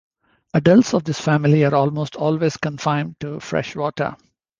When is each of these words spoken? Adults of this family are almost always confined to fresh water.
Adults 0.55 0.95
of 0.95 1.03
this 1.03 1.21
family 1.21 1.63
are 1.63 1.75
almost 1.75 2.15
always 2.15 2.57
confined 2.57 3.19
to 3.19 3.39
fresh 3.39 3.75
water. 3.75 4.17